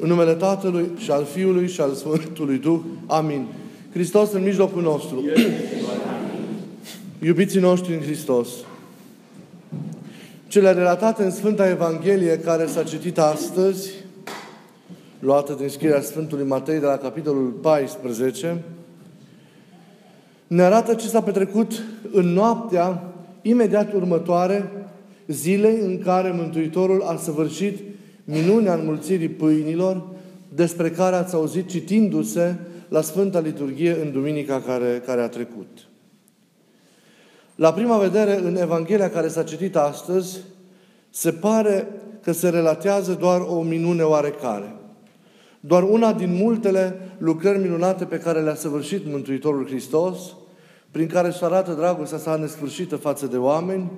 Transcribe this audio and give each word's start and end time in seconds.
În 0.00 0.08
numele 0.08 0.32
Tatălui 0.32 0.88
și 0.96 1.10
al 1.10 1.24
Fiului 1.24 1.68
și 1.68 1.80
al 1.80 1.92
Sfântului 1.92 2.58
Duh. 2.58 2.80
Amin. 3.06 3.46
Hristos 3.92 4.32
în 4.32 4.42
mijlocul 4.42 4.82
nostru. 4.82 5.24
Iubiții 7.22 7.60
noștri 7.60 7.94
în 7.94 8.00
Hristos. 8.00 8.48
Cele 10.48 10.72
relatate 10.72 11.22
în 11.22 11.30
Sfânta 11.30 11.68
Evanghelie 11.68 12.38
care 12.38 12.66
s-a 12.66 12.82
citit 12.82 13.18
astăzi, 13.18 13.90
luată 15.18 15.56
din 15.58 15.68
scrierea 15.68 16.00
Sfântului 16.00 16.46
Matei 16.46 16.78
de 16.78 16.86
la 16.86 16.96
capitolul 16.96 17.50
14, 17.50 18.62
ne 20.46 20.62
arată 20.62 20.94
ce 20.94 21.06
s-a 21.06 21.22
petrecut 21.22 21.82
în 22.12 22.26
noaptea 22.26 23.02
imediat 23.42 23.92
următoare 23.92 24.70
zilei 25.26 25.78
în 25.80 25.98
care 25.98 26.30
Mântuitorul 26.30 27.02
a 27.02 27.16
săvârșit 27.16 27.78
minunea 28.26 28.74
înmulțirii 28.74 29.28
pâinilor, 29.28 30.04
despre 30.54 30.90
care 30.90 31.16
ați 31.16 31.34
auzit 31.34 31.68
citindu-se 31.68 32.56
la 32.88 33.00
Sfânta 33.00 33.40
Liturghie 33.40 34.00
în 34.02 34.12
duminica 34.12 34.60
care, 34.60 35.02
care 35.06 35.20
a 35.20 35.28
trecut. 35.28 35.68
La 37.54 37.72
prima 37.72 37.98
vedere, 37.98 38.38
în 38.38 38.56
Evanghelia 38.56 39.10
care 39.10 39.28
s-a 39.28 39.42
citit 39.42 39.76
astăzi, 39.76 40.38
se 41.10 41.32
pare 41.32 41.88
că 42.22 42.32
se 42.32 42.48
relatează 42.48 43.12
doar 43.12 43.40
o 43.40 43.62
minune 43.62 44.02
oarecare. 44.02 44.74
Doar 45.60 45.82
una 45.82 46.12
din 46.12 46.34
multele 46.34 46.96
lucrări 47.18 47.58
minunate 47.58 48.04
pe 48.04 48.18
care 48.18 48.40
le-a 48.40 48.54
săvârșit 48.54 49.06
Mântuitorul 49.06 49.66
Hristos, 49.66 50.18
prin 50.90 51.06
care 51.06 51.28
își 51.28 51.44
arată 51.44 51.72
dragostea 51.72 52.18
sa 52.18 52.36
nesfârșită 52.36 52.96
față 52.96 53.26
de 53.26 53.36
oameni, 53.36 53.90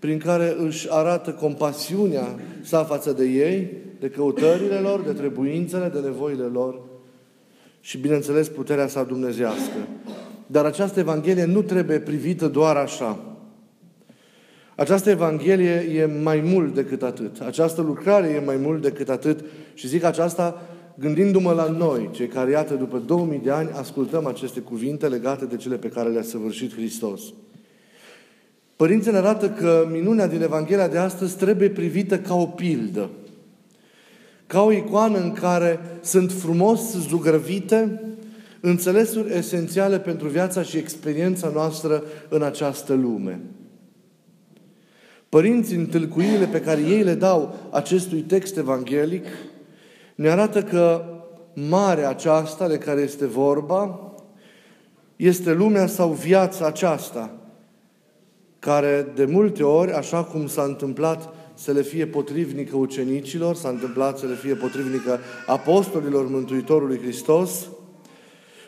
prin 0.00 0.18
care 0.18 0.56
își 0.58 0.86
arată 0.90 1.30
compasiunea 1.30 2.38
sa 2.62 2.84
față 2.84 3.12
de 3.12 3.24
ei, 3.24 3.70
de 4.00 4.08
căutările 4.08 4.78
lor, 4.78 5.00
de 5.00 5.12
trebuințele, 5.12 5.88
de 5.88 5.98
nevoile 5.98 6.44
lor 6.44 6.80
și, 7.80 7.98
bineînțeles, 7.98 8.48
puterea 8.48 8.86
sa 8.86 9.02
dumnezească. 9.02 9.88
Dar 10.46 10.64
această 10.64 11.00
Evanghelie 11.00 11.44
nu 11.44 11.62
trebuie 11.62 11.98
privită 11.98 12.48
doar 12.48 12.76
așa. 12.76 13.18
Această 14.76 15.10
Evanghelie 15.10 15.72
e 15.72 16.20
mai 16.22 16.40
mult 16.40 16.74
decât 16.74 17.02
atât. 17.02 17.40
Această 17.40 17.82
lucrare 17.82 18.28
e 18.28 18.44
mai 18.44 18.56
mult 18.56 18.82
decât 18.82 19.08
atât. 19.08 19.44
Și 19.74 19.88
zic 19.88 20.04
aceasta 20.04 20.62
gândindu-mă 20.94 21.52
la 21.52 21.68
noi, 21.68 22.08
cei 22.12 22.26
care, 22.26 22.50
iată, 22.50 22.74
după 22.74 22.98
2000 23.06 23.38
de 23.38 23.50
ani, 23.50 23.70
ascultăm 23.70 24.26
aceste 24.26 24.60
cuvinte 24.60 25.08
legate 25.08 25.44
de 25.44 25.56
cele 25.56 25.76
pe 25.76 25.88
care 25.88 26.08
le-a 26.08 26.22
săvârșit 26.22 26.74
Hristos. 26.74 27.22
Părinții 28.80 29.10
ne 29.10 29.16
arată 29.16 29.50
că 29.50 29.88
minunea 29.90 30.26
din 30.26 30.42
Evanghelia 30.42 30.88
de 30.88 30.98
astăzi 30.98 31.36
trebuie 31.36 31.70
privită 31.70 32.18
ca 32.18 32.34
o 32.34 32.46
pildă. 32.46 33.10
Ca 34.46 34.62
o 34.62 34.72
icoană 34.72 35.18
în 35.18 35.32
care 35.32 35.80
sunt 36.02 36.32
frumos 36.32 36.96
zugrăvite 37.08 38.02
înțelesuri 38.60 39.36
esențiale 39.36 39.98
pentru 39.98 40.28
viața 40.28 40.62
și 40.62 40.76
experiența 40.76 41.50
noastră 41.54 42.02
în 42.28 42.42
această 42.42 42.94
lume. 42.94 43.40
Părinții, 45.28 45.76
în 45.76 45.86
tâlcuirile 45.86 46.46
pe 46.46 46.60
care 46.60 46.80
ei 46.80 47.02
le 47.02 47.14
dau 47.14 47.54
acestui 47.70 48.20
text 48.20 48.56
evanghelic, 48.56 49.26
ne 50.14 50.28
arată 50.28 50.62
că 50.62 51.04
marea 51.54 52.08
aceasta 52.08 52.68
de 52.68 52.78
care 52.78 53.00
este 53.00 53.26
vorba 53.26 54.12
este 55.16 55.52
lumea 55.52 55.86
sau 55.86 56.12
viața 56.12 56.66
aceasta, 56.66 57.34
care 58.60 59.06
de 59.14 59.24
multe 59.24 59.62
ori, 59.62 59.92
așa 59.92 60.24
cum 60.24 60.46
s-a 60.46 60.62
întâmplat 60.62 61.34
să 61.54 61.72
le 61.72 61.82
fie 61.82 62.06
potrivnică 62.06 62.76
ucenicilor, 62.76 63.54
s-a 63.54 63.68
întâmplat 63.68 64.18
să 64.18 64.26
le 64.26 64.34
fie 64.34 64.54
potrivnică 64.54 65.18
apostolilor 65.46 66.28
Mântuitorului 66.28 66.98
Hristos, 66.98 67.66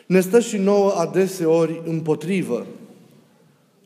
ne 0.05 0.19
stă 0.19 0.39
și 0.39 0.57
nouă 0.57 0.91
adeseori 0.91 1.81
împotrivă. 1.85 2.65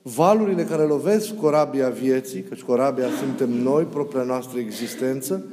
Valurile 0.02 0.64
care 0.64 0.83
lovesc 0.83 1.36
corabia 1.36 1.89
vieții, 1.89 2.42
căci 2.42 2.61
corabia 2.61 3.08
suntem 3.20 3.49
noi, 3.49 3.83
propria 3.83 4.23
noastră 4.23 4.59
existență, 4.59 5.45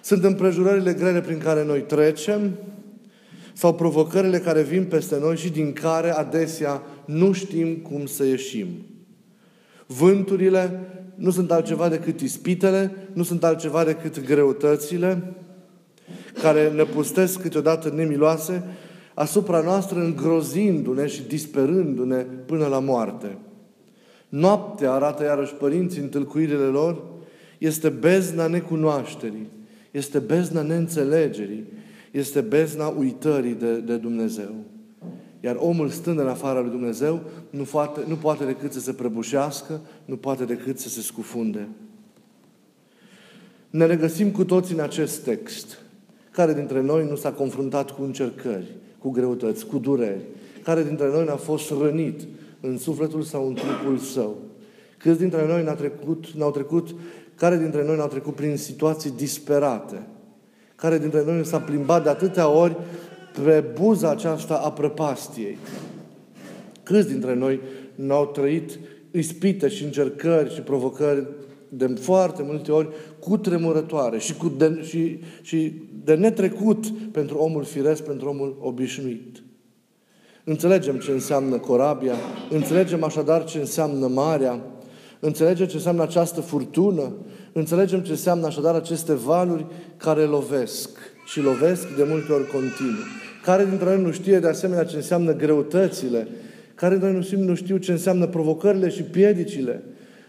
sunt 0.00 0.24
împrejurările 0.24 0.92
grele 0.92 1.20
prin 1.20 1.38
care 1.38 1.64
noi 1.64 1.80
trecem 1.80 2.50
sau 3.52 3.74
provocările 3.74 4.38
care 4.38 4.62
vin 4.62 4.84
peste 4.84 5.18
noi 5.18 5.36
și 5.36 5.50
din 5.50 5.72
care 5.72 6.10
adesea 6.10 6.82
nu 7.04 7.32
știm 7.32 7.76
cum 7.76 8.06
să 8.06 8.24
ieșim. 8.24 8.68
Vânturile 9.98 10.80
nu 11.14 11.30
sunt 11.30 11.50
altceva 11.50 11.88
decât 11.88 12.20
ispitele, 12.20 13.08
nu 13.12 13.22
sunt 13.22 13.44
altceva 13.44 13.84
decât 13.84 14.24
greutățile 14.24 15.34
care 16.42 16.70
ne 16.70 16.84
pustesc 16.84 17.40
câteodată 17.40 17.92
nemiloase 17.94 18.62
asupra 19.14 19.60
noastră, 19.60 20.00
îngrozindu-ne 20.00 21.06
și 21.06 21.22
disperându-ne 21.22 22.26
până 22.46 22.66
la 22.66 22.78
moarte. 22.78 23.38
Noaptea, 24.28 24.92
arată 24.92 25.22
iarăși 25.22 25.54
părinții 25.54 26.00
în 26.00 26.08
tâlcuirile 26.08 26.64
lor, 26.64 27.02
este 27.58 27.88
bezna 27.88 28.46
necunoașterii, 28.46 29.48
este 29.90 30.18
bezna 30.18 30.62
neînțelegerii, 30.62 31.64
este 32.10 32.40
bezna 32.40 32.86
uitării 32.86 33.54
de, 33.54 33.76
de 33.76 33.96
Dumnezeu. 33.96 34.54
Iar 35.44 35.56
omul 35.58 35.88
stând 35.88 36.18
în 36.18 36.28
afara 36.28 36.60
lui 36.60 36.70
Dumnezeu 36.70 37.20
nu 37.50 37.62
poate, 37.62 38.00
nu 38.06 38.14
poate 38.14 38.44
decât 38.44 38.72
să 38.72 38.80
se 38.80 38.92
prăbușească, 38.92 39.80
nu 40.04 40.16
poate 40.16 40.44
decât 40.44 40.78
să 40.78 40.88
se 40.88 41.00
scufunde. 41.00 41.68
Ne 43.70 43.86
regăsim 43.86 44.30
cu 44.30 44.44
toți 44.44 44.72
în 44.72 44.80
acest 44.80 45.24
text. 45.24 45.78
Care 46.30 46.54
dintre 46.54 46.80
noi 46.80 47.06
nu 47.08 47.16
s-a 47.16 47.32
confruntat 47.32 47.90
cu 47.90 48.02
încercări, 48.02 48.76
cu 48.98 49.10
greutăți, 49.10 49.66
cu 49.66 49.78
dureri? 49.78 50.20
Care 50.62 50.82
dintre 50.82 51.10
noi 51.10 51.24
n-a 51.24 51.36
fost 51.36 51.72
rănit 51.80 52.20
în 52.60 52.78
sufletul 52.78 53.22
sau 53.22 53.46
în 53.46 53.54
trupul 53.54 53.98
său? 53.98 54.36
Câți 54.98 55.18
dintre 55.18 55.46
noi 55.46 55.64
n-au 55.64 55.74
trecut, 55.74 56.26
n-au 56.30 56.50
trecut, 56.50 56.94
care 57.34 57.58
dintre 57.58 57.84
noi 57.84 57.96
n-au 57.96 58.08
trecut 58.08 58.34
prin 58.34 58.56
situații 58.56 59.10
disperate? 59.10 60.06
Care 60.74 60.98
dintre 60.98 61.24
noi 61.24 61.44
s-a 61.44 61.60
plimbat 61.60 62.02
de 62.02 62.08
atâtea 62.08 62.48
ori 62.48 62.76
pe 63.44 63.64
buza 63.80 64.10
aceasta 64.10 64.54
a 64.54 64.72
prăpastiei. 64.72 65.58
Câți 66.82 67.08
dintre 67.08 67.34
noi 67.34 67.60
n-au 67.94 68.26
trăit 68.26 68.78
ispite 69.10 69.68
și 69.68 69.84
încercări 69.84 70.54
și 70.54 70.60
provocări 70.60 71.26
de 71.68 71.86
foarte 71.86 72.42
multe 72.42 72.72
ori 72.72 72.88
cu 73.20 73.36
tremurătoare 73.36 74.18
și, 74.18 74.34
cu 74.34 74.48
de, 74.48 74.82
și, 74.82 75.18
și 75.42 75.72
de 76.04 76.14
netrecut 76.14 76.86
pentru 76.88 77.36
omul 77.36 77.64
firesc, 77.64 78.02
pentru 78.02 78.28
omul 78.28 78.56
obișnuit. 78.60 79.42
Înțelegem 80.44 80.98
ce 80.98 81.10
înseamnă 81.10 81.58
corabia, 81.58 82.14
înțelegem 82.50 83.04
așadar 83.04 83.44
ce 83.44 83.58
înseamnă 83.58 84.06
marea, 84.06 84.60
înțelegem 85.20 85.66
ce 85.66 85.76
înseamnă 85.76 86.02
această 86.02 86.40
furtună, 86.40 87.12
înțelegem 87.52 88.00
ce 88.00 88.10
înseamnă 88.10 88.46
așadar 88.46 88.74
aceste 88.74 89.14
valuri 89.14 89.66
care 89.96 90.22
lovesc 90.22 90.98
și 91.32 91.40
lovesc 91.40 91.96
de 91.96 92.04
multe 92.08 92.32
ori 92.32 92.46
continuu. 92.46 93.04
Care 93.44 93.64
dintre 93.64 93.84
noi 93.84 94.02
nu 94.02 94.10
știe 94.10 94.38
de 94.38 94.48
asemenea 94.48 94.84
ce 94.84 94.96
înseamnă 94.96 95.34
greutățile? 95.34 96.28
Care 96.74 96.98
dintre 96.98 97.12
noi 97.12 97.44
nu 97.46 97.54
știu 97.54 97.76
ce 97.76 97.92
înseamnă 97.92 98.26
provocările 98.26 98.88
și 98.88 99.02
piedicile? 99.02 99.82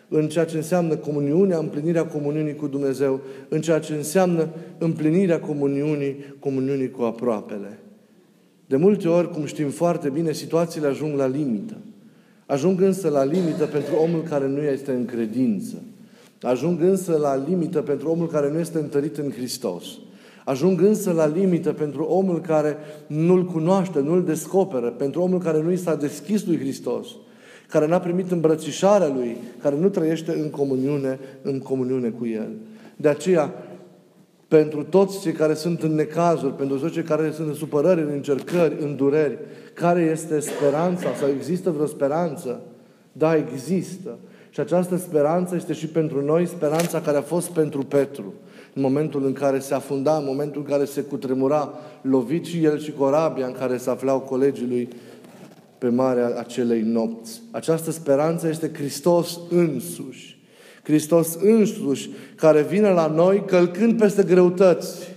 În 0.07 0.27
ceea 0.27 0.45
ce 0.45 0.55
înseamnă 0.55 0.95
comuniunea, 0.95 1.57
împlinirea 1.57 2.05
comuniunii 2.05 2.55
cu 2.55 2.67
Dumnezeu, 2.67 3.21
în 3.49 3.61
ceea 3.61 3.79
ce 3.79 3.93
înseamnă 3.93 4.49
împlinirea 4.77 5.39
comuniunii, 5.39 6.35
comuniunii 6.39 6.91
cu 6.91 7.01
aproapele. 7.01 7.79
De 8.65 8.75
multe 8.75 9.07
ori, 9.07 9.31
cum 9.31 9.45
știm 9.45 9.69
foarte 9.69 10.09
bine, 10.09 10.31
situațiile 10.31 10.87
ajung 10.87 11.17
la 11.17 11.27
limită. 11.27 11.77
Ajung 12.45 12.81
însă 12.81 13.09
la 13.09 13.23
limită 13.23 13.65
pentru 13.65 13.95
omul 13.95 14.23
care 14.23 14.47
nu 14.47 14.61
este 14.61 14.91
în 14.91 15.05
credință. 15.05 15.75
Ajung 16.41 16.81
însă 16.81 17.17
la 17.17 17.43
limită 17.47 17.81
pentru 17.81 18.09
omul 18.09 18.27
care 18.27 18.51
nu 18.51 18.59
este 18.59 18.77
întărit 18.77 19.17
în 19.17 19.31
Hristos. 19.31 19.85
Ajung 20.45 20.81
însă 20.81 21.11
la 21.11 21.27
limită 21.27 21.73
pentru 21.73 22.03
omul 22.03 22.41
care 22.41 22.77
nu-L 23.07 23.45
cunoaște, 23.45 23.99
nu-L 23.99 24.23
descoperă, 24.23 24.89
pentru 24.89 25.21
omul 25.21 25.39
care 25.39 25.61
nu 25.61 25.71
i 25.71 25.77
s-a 25.77 25.95
deschis 25.95 26.45
lui 26.45 26.59
Hristos, 26.59 27.07
care 27.69 27.87
n-a 27.87 27.99
primit 27.99 28.31
îmbrățișarea 28.31 29.07
Lui, 29.07 29.37
care 29.61 29.75
nu 29.75 29.89
trăiește 29.89 30.31
în 30.31 30.49
comuniune, 30.49 31.19
în 31.41 31.59
comuniune 31.59 32.09
cu 32.09 32.25
El. 32.25 32.49
De 32.95 33.07
aceea, 33.07 33.53
pentru 34.47 34.83
toți 34.83 35.21
cei 35.21 35.31
care 35.31 35.53
sunt 35.53 35.83
în 35.83 35.95
necazuri, 35.95 36.53
pentru 36.53 36.77
toți 36.77 36.93
cei 36.93 37.03
care 37.03 37.31
sunt 37.31 37.47
în 37.47 37.53
supărări, 37.53 38.01
în 38.01 38.09
încercări, 38.11 38.75
în 38.79 38.95
dureri, 38.95 39.37
care 39.73 40.01
este 40.01 40.39
speranța 40.39 41.13
sau 41.19 41.29
există 41.29 41.71
vreo 41.71 41.85
speranță? 41.85 42.61
Da, 43.11 43.35
există. 43.35 44.17
Și 44.49 44.59
această 44.59 44.97
speranță 44.97 45.55
este 45.55 45.73
și 45.73 45.87
pentru 45.87 46.25
noi 46.25 46.45
speranța 46.45 47.01
care 47.01 47.17
a 47.17 47.21
fost 47.21 47.49
pentru 47.49 47.83
Petru 47.83 48.33
în 48.73 48.81
momentul 48.81 49.25
în 49.25 49.33
care 49.33 49.59
se 49.59 49.73
afunda, 49.73 50.17
în 50.17 50.23
momentul 50.25 50.61
în 50.65 50.71
care 50.71 50.85
se 50.85 51.01
cutremura, 51.01 51.73
lovit 52.01 52.45
și 52.45 52.63
el 52.63 52.79
și 52.79 52.91
corabia 52.91 53.45
în 53.45 53.55
care 53.59 53.77
se 53.77 53.89
aflau 53.89 54.19
colegii 54.19 54.67
lui 54.67 54.89
pe 55.77 55.89
marea 55.89 56.33
acelei 56.37 56.81
nopți. 56.81 57.41
Această 57.51 57.91
speranță 57.91 58.47
este 58.47 58.71
Hristos 58.73 59.39
însuși. 59.49 60.41
Hristos 60.83 61.37
însuși 61.41 62.09
care 62.35 62.61
vine 62.61 62.89
la 62.89 63.07
noi 63.07 63.43
călcând 63.45 63.97
peste 63.97 64.23
greutăți, 64.23 65.13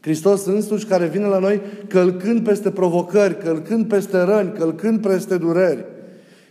Hristos 0.00 0.44
însuși 0.44 0.84
care 0.84 1.06
vine 1.06 1.26
la 1.26 1.38
noi 1.38 1.60
călcând 1.88 2.44
peste 2.44 2.70
provocări, 2.70 3.38
călcând 3.38 3.88
peste 3.88 4.20
răni, 4.20 4.52
călcând 4.52 5.00
peste 5.00 5.36
dureri. 5.36 5.84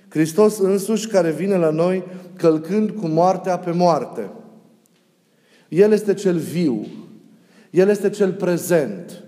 Hristos 0.10 0.60
însuși 0.60 1.08
care 1.08 1.32
vine 1.32 1.56
la 1.56 1.70
noi 1.70 2.04
călcând 2.36 2.90
cu 2.90 3.08
moartea 3.08 3.58
pe 3.58 3.72
moarte. 3.72 4.30
El 5.70 5.92
este 5.92 6.14
cel 6.14 6.38
viu. 6.38 6.88
El 7.72 7.90
este 7.90 8.10
cel 8.10 8.34
prezent. 8.34 9.24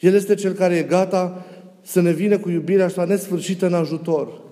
El 0.00 0.14
este 0.14 0.34
cel 0.34 0.52
care 0.52 0.76
e 0.76 0.82
gata 0.82 1.44
să 1.82 2.00
ne 2.00 2.12
vină 2.12 2.38
cu 2.38 2.50
iubirea 2.50 2.84
așa 2.84 3.04
nesfârșită 3.04 3.66
în 3.66 3.74
ajutor. 3.74 4.42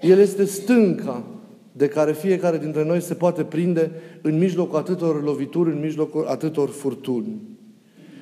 El 0.00 0.18
este 0.18 0.44
stânca 0.44 1.24
de 1.72 1.88
care 1.88 2.12
fiecare 2.12 2.58
dintre 2.58 2.84
noi 2.84 3.00
se 3.00 3.14
poate 3.14 3.44
prinde 3.44 3.90
în 4.22 4.38
mijlocul 4.38 4.78
atâtor 4.78 5.22
lovituri, 5.22 5.72
în 5.72 5.80
mijlocul 5.80 6.26
atâtor 6.26 6.68
furtuni. 6.68 7.55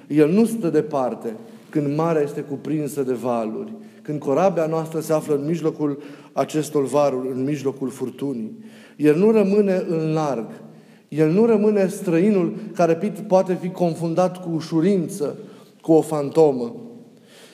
El 0.09 0.31
nu 0.31 0.45
stă 0.45 0.69
departe 0.69 1.35
când 1.69 1.97
marea 1.97 2.23
este 2.23 2.41
cuprinsă 2.41 3.03
de 3.03 3.13
valuri, 3.13 3.73
când 4.03 4.19
corabia 4.19 4.67
noastră 4.67 5.01
se 5.01 5.13
află 5.13 5.35
în 5.35 5.45
mijlocul 5.47 6.03
acestor 6.33 6.87
varuri, 6.87 7.29
în 7.29 7.45
mijlocul 7.45 7.91
furtunii. 7.91 8.59
El 8.97 9.17
nu 9.17 9.31
rămâne 9.31 9.85
în 9.89 10.13
larg. 10.13 10.47
El 11.09 11.31
nu 11.31 11.47
rămâne 11.47 11.87
străinul 11.87 12.55
care 12.75 13.15
poate 13.27 13.59
fi 13.61 13.69
confundat 13.69 14.43
cu 14.43 14.51
ușurință, 14.55 15.37
cu 15.81 15.93
o 15.93 16.01
fantomă, 16.01 16.75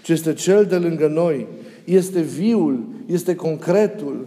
ci 0.02 0.08
este 0.08 0.32
cel 0.32 0.64
de 0.64 0.76
lângă 0.76 1.06
noi, 1.06 1.46
este 1.84 2.20
viul, 2.20 2.84
este 3.06 3.34
concretul, 3.34 4.26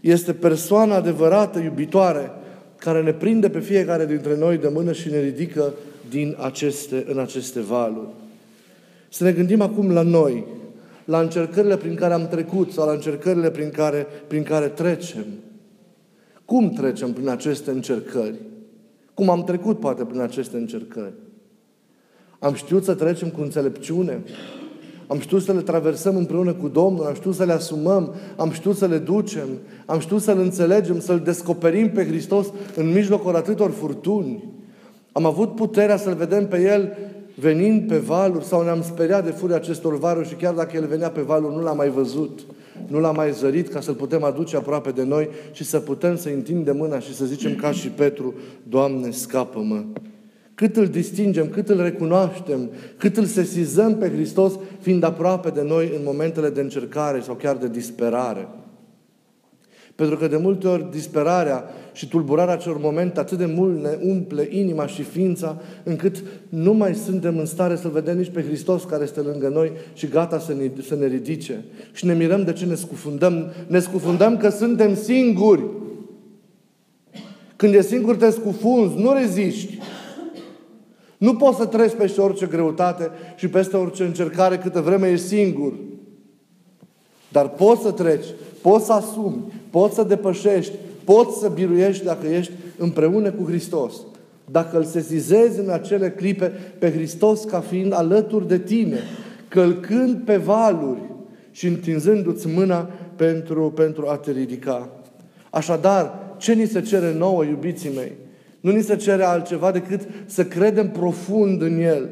este 0.00 0.32
persoana 0.32 0.94
adevărată, 0.94 1.58
iubitoare, 1.58 2.30
care 2.76 3.02
ne 3.02 3.12
prinde 3.12 3.48
pe 3.48 3.58
fiecare 3.58 4.06
dintre 4.06 4.36
noi 4.38 4.56
de 4.56 4.70
mână 4.74 4.92
și 4.92 5.10
ne 5.10 5.20
ridică 5.20 5.72
din 6.12 6.36
aceste, 6.40 7.04
în 7.08 7.18
aceste 7.18 7.60
valuri. 7.60 8.08
Să 9.08 9.24
ne 9.24 9.32
gândim 9.32 9.60
acum 9.60 9.90
la 9.90 10.02
noi, 10.02 10.44
la 11.04 11.20
încercările 11.20 11.76
prin 11.76 11.94
care 11.94 12.12
am 12.12 12.28
trecut 12.28 12.72
sau 12.72 12.86
la 12.86 12.92
încercările 12.92 13.50
prin 13.50 13.70
care, 13.70 14.06
prin 14.26 14.42
care 14.42 14.66
trecem. 14.66 15.24
Cum 16.44 16.70
trecem 16.70 17.12
prin 17.12 17.28
aceste 17.28 17.70
încercări? 17.70 18.34
Cum 19.14 19.30
am 19.30 19.44
trecut, 19.44 19.78
poate, 19.78 20.04
prin 20.04 20.20
aceste 20.20 20.56
încercări? 20.56 21.12
Am 22.38 22.54
știut 22.54 22.84
să 22.84 22.94
trecem 22.94 23.28
cu 23.28 23.40
înțelepciune. 23.40 24.22
Am 25.06 25.18
știut 25.18 25.42
să 25.42 25.52
le 25.52 25.60
traversăm 25.60 26.16
împreună 26.16 26.52
cu 26.52 26.68
Domnul, 26.68 27.06
am 27.06 27.14
știut 27.14 27.34
să 27.34 27.44
le 27.44 27.52
asumăm, 27.52 28.14
am 28.36 28.50
știut 28.50 28.76
să 28.76 28.86
le 28.86 28.98
ducem, 28.98 29.48
am 29.86 29.98
știut 29.98 30.20
să-L 30.20 30.38
înțelegem, 30.38 31.00
să-L 31.00 31.20
descoperim 31.20 31.90
pe 31.90 32.06
Hristos 32.06 32.46
în 32.76 32.92
mijlocul 32.92 33.36
atâtor 33.36 33.70
furtuni. 33.70 34.44
Am 35.12 35.26
avut 35.26 35.54
puterea 35.54 35.96
să-L 35.96 36.14
vedem 36.14 36.48
pe 36.48 36.60
El 36.60 36.96
venind 37.34 37.88
pe 37.88 37.96
valuri 37.96 38.44
sau 38.44 38.62
ne-am 38.62 38.82
speriat 38.82 39.24
de 39.24 39.30
furia 39.30 39.56
acestor 39.56 39.98
valuri 39.98 40.28
și 40.28 40.34
chiar 40.34 40.54
dacă 40.54 40.76
El 40.76 40.86
venea 40.86 41.10
pe 41.10 41.20
valuri, 41.20 41.54
nu 41.54 41.62
l-am 41.62 41.76
mai 41.76 41.88
văzut, 41.88 42.40
nu 42.86 43.00
l-am 43.00 43.14
mai 43.14 43.32
zărit 43.32 43.68
ca 43.68 43.80
să-L 43.80 43.94
putem 43.94 44.24
aduce 44.24 44.56
aproape 44.56 44.90
de 44.90 45.04
noi 45.04 45.28
și 45.52 45.64
să 45.64 45.78
putem 45.78 46.16
să 46.16 46.28
întindem 46.28 46.76
mâna 46.76 46.98
și 46.98 47.14
să 47.14 47.24
zicem 47.24 47.54
ca 47.54 47.70
și 47.70 47.88
Petru, 47.88 48.34
Doamne, 48.68 49.10
scapă-mă! 49.10 49.84
cât 50.54 50.76
îl 50.76 50.86
distingem, 50.86 51.48
cât 51.48 51.68
îl 51.68 51.82
recunoaștem, 51.82 52.70
cât 52.96 53.16
îl 53.16 53.24
sesizăm 53.24 53.96
pe 53.96 54.10
Hristos 54.10 54.52
fiind 54.80 55.02
aproape 55.02 55.50
de 55.50 55.62
noi 55.62 55.92
în 55.96 56.00
momentele 56.04 56.50
de 56.50 56.60
încercare 56.60 57.20
sau 57.20 57.34
chiar 57.34 57.56
de 57.56 57.68
disperare. 57.68 58.48
Pentru 60.02 60.20
că 60.20 60.28
de 60.28 60.36
multe 60.36 60.68
ori 60.68 60.90
disperarea 60.90 61.64
și 61.92 62.08
tulburarea 62.08 62.54
acelor 62.54 62.78
momente 62.80 63.20
atât 63.20 63.38
de 63.38 63.46
mult 63.46 63.82
ne 63.82 63.98
umple 64.00 64.48
inima 64.50 64.86
și 64.86 65.02
ființa, 65.02 65.60
încât 65.82 66.22
nu 66.48 66.72
mai 66.72 66.94
suntem 66.94 67.38
în 67.38 67.46
stare 67.46 67.76
să 67.76 67.88
vedem 67.88 68.16
nici 68.18 68.30
pe 68.30 68.42
Hristos 68.42 68.84
care 68.84 69.02
este 69.02 69.20
lângă 69.20 69.48
noi 69.48 69.72
și 69.94 70.06
gata 70.06 70.38
să 70.38 70.54
ne, 70.54 70.70
să 70.86 70.94
ne 70.94 71.06
ridice. 71.06 71.64
Și 71.92 72.06
ne 72.06 72.14
mirăm 72.14 72.44
de 72.44 72.52
ce 72.52 72.64
ne 72.64 72.74
scufundăm. 72.74 73.52
Ne 73.66 73.78
scufundăm 73.78 74.36
că 74.36 74.48
suntem 74.48 74.94
singuri. 74.94 75.64
Când 77.56 77.74
e 77.74 77.82
singur 77.82 78.16
te 78.16 78.30
scufunzi, 78.30 78.96
nu 78.96 79.12
reziști. 79.12 79.78
Nu 81.16 81.34
poți 81.34 81.58
să 81.58 81.66
treci 81.66 81.94
peste 81.98 82.20
orice 82.20 82.46
greutate 82.46 83.10
și 83.36 83.48
peste 83.48 83.76
orice 83.76 84.04
încercare 84.04 84.58
câtă 84.58 84.80
vreme 84.80 85.10
ești 85.10 85.26
singur. 85.26 85.72
Dar 87.28 87.48
poți 87.48 87.82
să 87.82 87.90
treci, 87.90 88.26
poți 88.62 88.84
să 88.84 88.92
asumi, 88.92 89.61
poți 89.72 89.94
să 89.94 90.02
depășești, 90.02 90.72
poți 91.04 91.38
să 91.38 91.48
biruiești 91.48 92.04
dacă 92.04 92.26
ești 92.26 92.52
împreună 92.76 93.30
cu 93.30 93.44
Hristos. 93.44 93.94
Dacă 94.50 94.76
îl 94.76 94.84
sesizezi 94.84 95.58
în 95.58 95.70
acele 95.70 96.10
clipe 96.10 96.52
pe 96.78 96.92
Hristos 96.92 97.44
ca 97.44 97.60
fiind 97.60 97.92
alături 97.92 98.48
de 98.48 98.58
tine, 98.58 98.98
călcând 99.48 100.22
pe 100.24 100.36
valuri 100.36 101.00
și 101.50 101.66
întinzându-ți 101.66 102.46
mâna 102.48 102.90
pentru, 103.16 103.70
pentru 103.70 104.06
a 104.08 104.16
te 104.16 104.30
ridica. 104.30 104.88
Așadar, 105.50 106.34
ce 106.36 106.52
ni 106.52 106.66
se 106.66 106.80
cere 106.80 107.14
nouă, 107.14 107.44
iubiții 107.44 107.94
mei? 107.94 108.12
Nu 108.60 108.70
ni 108.70 108.82
se 108.82 108.96
cere 108.96 109.22
altceva 109.22 109.70
decât 109.70 110.00
să 110.26 110.44
credem 110.44 110.90
profund 110.90 111.62
în 111.62 111.80
El. 111.80 112.08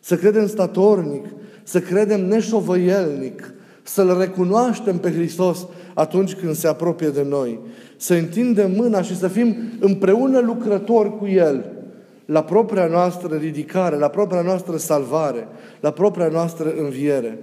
Să 0.00 0.16
credem 0.16 0.46
statornic, 0.46 1.26
să 1.62 1.80
credem 1.80 2.26
neșovăielnic, 2.26 3.54
să-L 3.86 4.18
recunoaștem 4.18 4.98
pe 4.98 5.12
Hristos 5.12 5.66
atunci 5.94 6.34
când 6.34 6.54
se 6.54 6.66
apropie 6.66 7.08
de 7.08 7.22
noi. 7.22 7.58
Să 7.96 8.14
întindem 8.14 8.70
mâna 8.70 9.02
și 9.02 9.16
să 9.16 9.28
fim 9.28 9.56
împreună 9.80 10.40
lucrători 10.40 11.18
cu 11.18 11.26
El 11.26 11.72
la 12.24 12.42
propria 12.42 12.86
noastră 12.86 13.36
ridicare, 13.36 13.96
la 13.96 14.08
propria 14.08 14.40
noastră 14.40 14.76
salvare, 14.76 15.48
la 15.80 15.90
propria 15.90 16.28
noastră 16.28 16.74
înviere. 16.78 17.38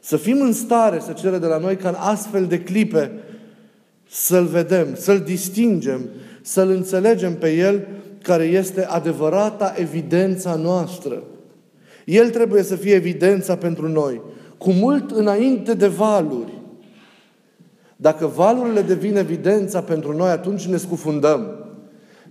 Să 0.00 0.16
fim 0.16 0.40
în 0.40 0.52
stare 0.52 0.98
să 0.98 1.12
cere 1.12 1.38
de 1.38 1.46
la 1.46 1.58
noi 1.58 1.76
ca 1.76 1.88
în 1.88 1.96
astfel 1.98 2.44
de 2.46 2.60
clipe 2.60 3.10
să-L 4.10 4.44
vedem, 4.44 4.86
să-L 4.94 5.20
distingem, 5.20 6.08
să-L 6.42 6.70
înțelegem 6.70 7.34
pe 7.34 7.54
El 7.54 7.86
care 8.22 8.44
este 8.44 8.84
adevărata 8.84 9.74
evidența 9.76 10.54
noastră. 10.54 11.22
El 12.04 12.30
trebuie 12.30 12.62
să 12.62 12.76
fie 12.76 12.94
evidența 12.94 13.56
pentru 13.56 13.88
noi, 13.88 14.20
cu 14.58 14.70
mult 14.70 15.10
înainte 15.10 15.74
de 15.74 15.86
valuri. 15.86 16.52
Dacă 17.96 18.26
valurile 18.26 18.82
devin 18.82 19.16
evidența 19.16 19.80
pentru 19.80 20.16
noi, 20.16 20.30
atunci 20.30 20.66
ne 20.66 20.76
scufundăm. 20.76 21.66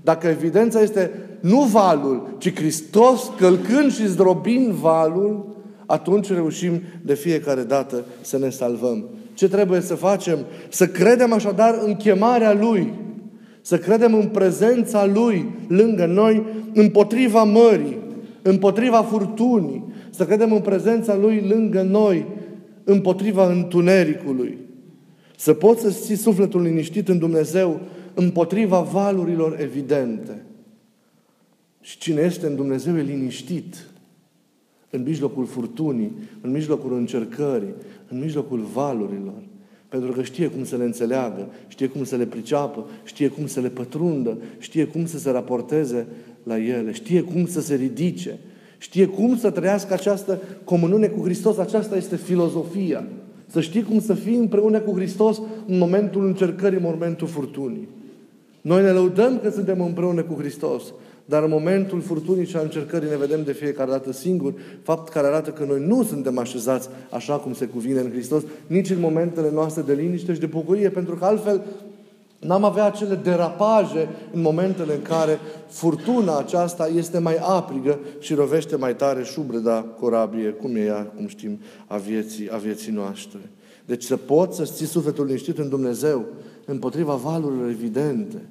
Dacă 0.02 0.28
evidența 0.28 0.82
este 0.82 1.12
nu 1.40 1.62
valul, 1.62 2.36
ci 2.38 2.56
Hristos 2.56 3.32
călcând 3.38 3.94
și 3.94 4.08
zdrobind 4.08 4.72
valul, 4.72 5.56
atunci 5.86 6.34
reușim 6.34 6.82
de 7.02 7.14
fiecare 7.14 7.62
dată 7.64 8.06
să 8.22 8.38
ne 8.38 8.50
salvăm. 8.50 9.06
Ce 9.34 9.50
trebuie 9.50 9.82
să 9.82 9.96
facem? 9.96 10.38
Să 10.70 10.88
credem 10.88 11.34
așadar 11.34 11.80
în 11.86 11.96
chemarea 11.96 12.54
Lui 12.54 12.94
să 13.68 13.78
credem 13.78 14.14
în 14.14 14.28
prezența 14.28 15.06
Lui 15.06 15.52
lângă 15.68 16.06
noi, 16.06 16.46
împotriva 16.74 17.44
mării, 17.44 17.98
împotriva 18.42 18.98
furtunii. 18.98 19.84
Să 20.18 20.26
credem 20.26 20.54
în 20.54 20.62
prezența 20.62 21.16
Lui 21.16 21.48
lângă 21.48 21.82
noi, 21.82 22.26
împotriva 22.84 23.52
întunericului. 23.52 24.58
Să 25.36 25.54
poți 25.54 25.82
să 25.82 25.90
ții 25.90 26.16
sufletul 26.16 26.62
liniștit 26.62 27.08
în 27.08 27.18
Dumnezeu 27.18 27.80
împotriva 28.14 28.82
valurilor 28.82 29.60
evidente. 29.60 30.46
Și 31.82 31.98
cine 31.98 32.22
este 32.22 32.48
în 32.48 32.56
Dumnezeu 32.56 32.98
e 32.98 33.02
liniștit 33.02 33.90
în 34.90 35.04
mijlocul 35.04 35.46
furtunii, 35.46 36.12
în 36.42 36.52
mijlocul 36.52 36.94
încercării, 36.94 37.74
în 38.08 38.20
mijlocul 38.20 38.60
valurilor. 38.74 39.42
Pentru 39.90 40.12
că 40.12 40.24
știe 40.24 40.48
cum 40.48 40.64
să 40.64 40.76
le 40.76 40.84
înțeleagă, 40.84 41.50
știe 41.68 41.88
cum 41.88 42.04
să 42.04 42.16
le 42.16 42.26
priceapă, 42.26 42.86
știe 43.04 43.28
cum 43.28 43.48
să 43.48 43.60
le 43.60 43.70
pătrundă, 43.70 44.38
știe 44.58 44.86
cum 44.86 45.06
să 45.06 45.20
se 45.20 45.30
raporteze 45.30 46.08
la 46.44 46.60
ele, 46.60 46.92
știe 46.92 47.22
cum 47.22 47.46
să 47.48 47.62
se 47.62 47.76
ridice, 47.76 48.40
știe 48.78 49.06
cum 49.06 49.38
să 49.38 49.50
trăiască 49.50 49.94
această 49.94 50.42
comuniune 50.64 51.08
cu 51.08 51.24
Hristos. 51.24 51.58
Aceasta 51.58 51.96
este 51.96 52.16
filozofia. 52.16 53.04
Să 53.48 53.62
știi 53.62 53.84
cum 53.84 54.02
să 54.02 54.14
fii 54.14 54.36
împreună 54.36 54.80
cu 54.80 54.96
Hristos 54.96 55.42
în 55.68 55.78
momentul 55.78 56.26
încercării, 56.26 56.78
în 56.78 56.84
momentul 56.84 57.28
furtunii. 57.28 57.88
Noi 58.62 58.82
ne 58.82 58.92
lăudăm 58.92 59.40
că 59.44 59.50
suntem 59.50 59.82
împreună 59.82 60.24
cu 60.24 60.40
Hristos, 60.40 60.84
dar 61.26 61.44
în 61.44 61.50
momentul 61.50 62.02
furtunii 62.02 62.46
și 62.46 62.56
a 62.56 62.62
încercării 62.62 63.10
ne 63.10 63.18
vedem 63.18 63.44
de 63.44 63.52
fiecare 63.52 63.92
dată 63.92 64.12
singuri, 64.12 64.56
fapt 64.82 65.10
care 65.10 65.28
arată 65.28 65.50
că 65.50 65.66
noi 65.68 65.84
nu 65.88 66.04
suntem 66.04 66.38
așezați 66.38 66.90
așa 67.12 67.34
cum 67.34 67.54
se 67.54 67.66
cuvine 67.66 68.00
în 68.00 68.10
Hristos, 68.12 68.44
nici 68.68 68.90
în 68.90 69.00
momentele 69.00 69.52
noastre 69.54 69.82
de 69.82 69.94
liniște 69.94 70.34
și 70.34 70.40
de 70.40 70.46
bucurie, 70.46 70.90
pentru 70.90 71.16
că 71.16 71.26
altfel 71.26 71.62
N-am 72.40 72.64
avea 72.64 72.86
acele 72.86 73.16
derapaje 73.16 74.10
în 74.32 74.42
momentele 74.42 74.94
în 74.94 75.02
care 75.02 75.40
furtuna 75.68 76.38
aceasta 76.38 76.88
este 76.88 77.20
mai 77.20 77.36
aprigă 77.36 78.00
și 78.20 78.34
rovește 78.34 78.76
mai 78.76 78.96
tare 78.96 79.24
șubreda 79.24 79.82
corabie, 79.82 80.50
cum 80.50 80.76
e 80.76 80.80
ea, 80.80 81.12
cum 81.16 81.28
știm, 81.28 81.60
a 81.88 81.98
vieții, 81.98 82.50
a 82.52 82.58
vieții 82.58 82.92
noastre. 82.92 83.40
Deci 83.86 84.04
să 84.04 84.18
poți 84.18 84.58
să 84.58 84.64
ții 84.64 84.86
sufletul 84.86 85.26
liniștit 85.26 85.58
în 85.58 85.70
Dumnezeu 85.70 86.26
împotriva 86.66 87.14
valurilor 87.14 87.70
evidente. 87.70 88.50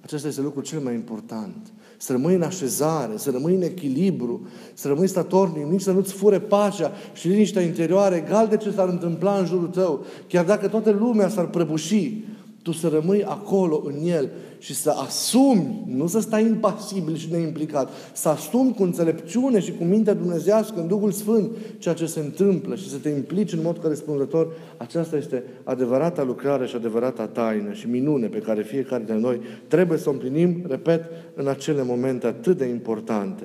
Acesta 0.00 0.28
este 0.28 0.40
lucrul 0.40 0.62
cel 0.62 0.80
mai 0.80 0.94
important. 0.94 1.72
Să 1.96 2.12
rămâi 2.12 2.34
în 2.34 2.42
așezare, 2.42 3.12
să 3.16 3.30
rămâi 3.30 3.54
în 3.54 3.62
echilibru, 3.62 4.46
să 4.74 4.88
rămâi 4.88 5.06
statornic, 5.08 5.64
nici 5.64 5.80
să 5.80 5.92
nu-ți 5.92 6.12
fure 6.12 6.38
pacea 6.40 6.92
și 7.12 7.28
liniștea 7.28 7.62
interioară, 7.62 8.14
egal 8.14 8.46
de 8.48 8.56
ce 8.56 8.70
s-ar 8.70 8.88
întâmpla 8.88 9.38
în 9.38 9.46
jurul 9.46 9.66
tău. 9.66 10.04
Chiar 10.26 10.44
dacă 10.44 10.68
toată 10.68 10.90
lumea 10.90 11.28
s-ar 11.28 11.46
prăbuși, 11.46 12.24
tu 12.64 12.72
să 12.72 12.88
rămâi 12.88 13.24
acolo 13.24 13.82
în 13.84 13.94
El 14.06 14.30
și 14.58 14.74
să 14.74 14.90
asumi, 14.90 15.84
nu 15.86 16.06
să 16.06 16.20
stai 16.20 16.46
impasibil 16.46 17.16
și 17.16 17.30
neimplicat, 17.30 17.90
să 18.12 18.28
asumi 18.28 18.74
cu 18.74 18.82
înțelepciune 18.82 19.60
și 19.60 19.72
cu 19.72 19.84
mintea 19.84 20.14
dumnezească 20.14 20.80
în 20.80 20.86
Duhul 20.86 21.10
Sfânt 21.10 21.50
ceea 21.78 21.94
ce 21.94 22.06
se 22.06 22.20
întâmplă 22.20 22.74
și 22.74 22.90
să 22.90 22.96
te 22.96 23.08
implici 23.08 23.52
în 23.52 23.58
mod 23.62 23.78
corespunzător, 23.78 24.52
aceasta 24.76 25.16
este 25.16 25.44
adevărata 25.64 26.22
lucrare 26.22 26.66
și 26.66 26.76
adevărata 26.76 27.26
taină 27.26 27.72
și 27.72 27.88
minune 27.88 28.26
pe 28.26 28.38
care 28.38 28.62
fiecare 28.62 29.04
dintre 29.04 29.20
noi 29.20 29.40
trebuie 29.68 29.98
să 29.98 30.08
o 30.08 30.12
împlinim, 30.12 30.64
repet, 30.68 31.04
în 31.34 31.48
acele 31.48 31.82
momente 31.82 32.26
atât 32.26 32.58
de 32.58 32.64
importante 32.64 33.44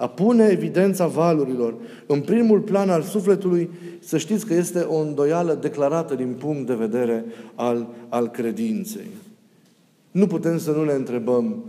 a 0.00 0.08
pune 0.08 0.48
evidența 0.50 1.06
valurilor 1.06 1.74
în 2.06 2.20
primul 2.20 2.60
plan 2.60 2.90
al 2.90 3.02
sufletului, 3.02 3.70
să 3.98 4.18
știți 4.18 4.46
că 4.46 4.54
este 4.54 4.78
o 4.78 4.96
îndoială 4.96 5.54
declarată 5.54 6.14
din 6.14 6.34
punct 6.38 6.66
de 6.66 6.74
vedere 6.74 7.24
al, 7.54 7.86
al 8.08 8.28
credinței. 8.28 9.06
Nu 10.10 10.26
putem 10.26 10.58
să 10.58 10.70
nu 10.70 10.84
ne 10.84 10.92
întrebăm 10.92 11.64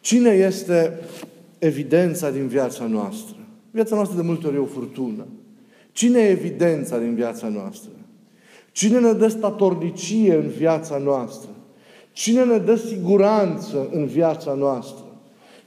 cine 0.00 0.30
este 0.30 0.98
evidența 1.58 2.30
din 2.30 2.46
viața 2.46 2.86
noastră. 2.86 3.36
Viața 3.70 3.94
noastră 3.94 4.16
de 4.16 4.26
multe 4.26 4.46
ori 4.46 4.56
e 4.56 4.58
o 4.58 4.64
furtună. 4.64 5.26
Cine 5.92 6.18
e 6.18 6.30
evidența 6.30 6.98
din 6.98 7.14
viața 7.14 7.48
noastră? 7.48 7.90
Cine 8.72 9.00
ne 9.00 9.12
dă 9.12 9.28
statornicie 9.28 10.34
în 10.34 10.48
viața 10.48 10.98
noastră? 10.98 11.50
Cine 12.12 12.44
ne 12.44 12.58
dă 12.58 12.76
siguranță 12.76 13.88
în 13.92 14.06
viața 14.06 14.54
noastră? 14.54 15.05